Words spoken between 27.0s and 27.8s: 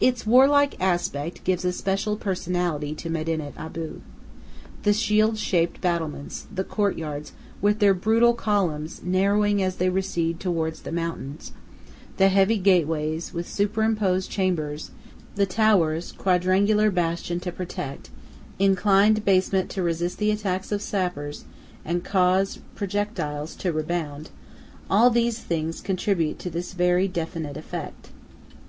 definite